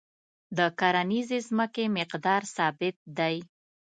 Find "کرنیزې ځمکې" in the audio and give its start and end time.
0.79-1.85